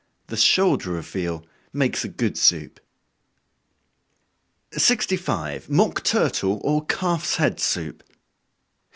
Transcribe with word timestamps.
The 0.29 0.35
shoulder 0.35 0.97
of 0.97 1.05
veal 1.07 1.45
makes 1.71 2.03
a 2.03 2.07
good 2.07 2.35
soup. 2.35 2.79
65. 4.75 5.67
_Mock 5.67 6.03
Turtle, 6.03 6.59
or 6.63 6.83
Calf's 6.87 7.35
Head 7.35 7.59
Soup. 7.59 8.01